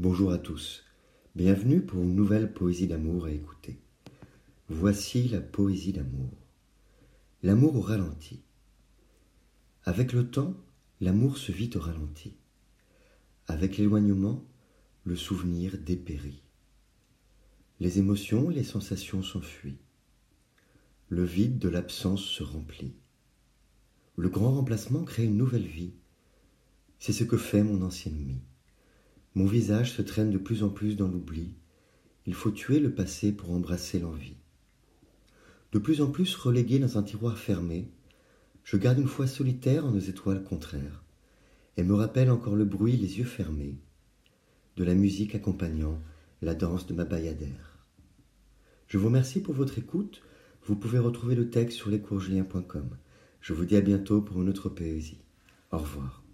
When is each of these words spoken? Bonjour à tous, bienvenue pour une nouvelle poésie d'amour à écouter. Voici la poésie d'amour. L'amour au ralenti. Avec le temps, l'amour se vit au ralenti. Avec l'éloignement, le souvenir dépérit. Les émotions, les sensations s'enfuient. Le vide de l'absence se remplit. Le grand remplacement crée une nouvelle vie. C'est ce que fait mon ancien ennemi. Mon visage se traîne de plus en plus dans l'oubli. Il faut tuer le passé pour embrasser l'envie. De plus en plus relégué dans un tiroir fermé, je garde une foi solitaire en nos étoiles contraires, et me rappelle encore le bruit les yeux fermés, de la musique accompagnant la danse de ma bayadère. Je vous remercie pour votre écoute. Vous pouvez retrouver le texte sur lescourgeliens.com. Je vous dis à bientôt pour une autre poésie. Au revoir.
Bonjour 0.00 0.32
à 0.32 0.38
tous, 0.38 0.82
bienvenue 1.36 1.82
pour 1.82 2.02
une 2.02 2.14
nouvelle 2.14 2.54
poésie 2.54 2.86
d'amour 2.86 3.26
à 3.26 3.32
écouter. 3.32 3.78
Voici 4.70 5.28
la 5.28 5.42
poésie 5.42 5.92
d'amour. 5.92 6.30
L'amour 7.42 7.76
au 7.76 7.82
ralenti. 7.82 8.40
Avec 9.84 10.14
le 10.14 10.30
temps, 10.30 10.54
l'amour 11.02 11.36
se 11.36 11.52
vit 11.52 11.68
au 11.74 11.80
ralenti. 11.80 12.34
Avec 13.46 13.76
l'éloignement, 13.76 14.42
le 15.04 15.16
souvenir 15.16 15.76
dépérit. 15.76 16.40
Les 17.78 17.98
émotions, 17.98 18.48
les 18.48 18.64
sensations 18.64 19.22
s'enfuient. 19.22 19.82
Le 21.10 21.24
vide 21.24 21.58
de 21.58 21.68
l'absence 21.68 22.24
se 22.24 22.42
remplit. 22.42 22.94
Le 24.16 24.30
grand 24.30 24.52
remplacement 24.52 25.04
crée 25.04 25.24
une 25.24 25.36
nouvelle 25.36 25.66
vie. 25.66 25.92
C'est 26.98 27.12
ce 27.12 27.24
que 27.24 27.36
fait 27.36 27.62
mon 27.62 27.82
ancien 27.82 28.12
ennemi. 28.12 28.40
Mon 29.34 29.46
visage 29.46 29.92
se 29.92 30.02
traîne 30.02 30.30
de 30.30 30.38
plus 30.38 30.62
en 30.62 30.68
plus 30.68 30.96
dans 30.96 31.08
l'oubli. 31.08 31.52
Il 32.26 32.34
faut 32.34 32.50
tuer 32.50 32.80
le 32.80 32.92
passé 32.92 33.32
pour 33.32 33.52
embrasser 33.52 33.98
l'envie. 33.98 34.36
De 35.72 35.78
plus 35.78 36.00
en 36.00 36.10
plus 36.10 36.34
relégué 36.34 36.78
dans 36.78 36.98
un 36.98 37.02
tiroir 37.02 37.38
fermé, 37.38 37.88
je 38.64 38.76
garde 38.76 38.98
une 38.98 39.06
foi 39.06 39.26
solitaire 39.26 39.86
en 39.86 39.92
nos 39.92 40.00
étoiles 40.00 40.42
contraires, 40.42 41.04
et 41.76 41.82
me 41.82 41.94
rappelle 41.94 42.30
encore 42.30 42.56
le 42.56 42.64
bruit 42.64 42.96
les 42.96 43.18
yeux 43.18 43.24
fermés, 43.24 43.76
de 44.76 44.84
la 44.84 44.94
musique 44.94 45.34
accompagnant 45.34 46.00
la 46.42 46.54
danse 46.54 46.86
de 46.86 46.94
ma 46.94 47.04
bayadère. 47.04 47.78
Je 48.88 48.98
vous 48.98 49.06
remercie 49.06 49.40
pour 49.40 49.54
votre 49.54 49.78
écoute. 49.78 50.22
Vous 50.66 50.74
pouvez 50.74 50.98
retrouver 50.98 51.36
le 51.36 51.48
texte 51.48 51.78
sur 51.78 51.90
lescourgeliens.com. 51.90 52.90
Je 53.40 53.52
vous 53.52 53.64
dis 53.64 53.76
à 53.76 53.80
bientôt 53.80 54.20
pour 54.20 54.42
une 54.42 54.48
autre 54.48 54.68
poésie. 54.68 55.20
Au 55.70 55.78
revoir. 55.78 56.24